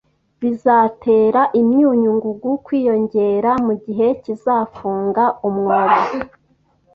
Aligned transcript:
bizatera 0.41 1.41
imyunyu 1.59 2.09
ngugu 2.17 2.49
kwiyongera 2.65 3.51
mugihe 3.65 4.07
kizafunga 4.23 5.23
umwobo. 5.47 5.99